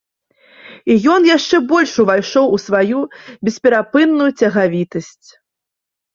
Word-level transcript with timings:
І 0.93 0.95
ён 1.15 1.21
яшчэ 1.37 1.59
больш 1.71 1.93
увайшоў 2.05 2.45
у 2.57 2.57
сваю 2.65 2.99
бесперапынную 3.49 4.29
цягавітасць. 4.41 5.29